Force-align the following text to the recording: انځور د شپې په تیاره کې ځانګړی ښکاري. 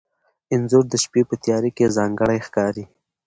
انځور 0.53 0.85
د 0.89 0.93
شپې 1.03 1.21
په 1.29 1.35
تیاره 1.43 1.69
کې 1.75 1.93
ځانګړی 1.97 2.39
ښکاري. 2.47 2.85